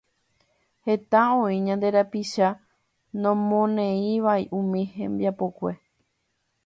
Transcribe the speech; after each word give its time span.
Heta 0.87 1.19
oĩ 1.43 1.55
ñande 1.67 1.87
rapicha 1.95 2.47
nomoneívai 3.21 4.43
umi 4.59 4.81
hembiapokue. 4.95 5.71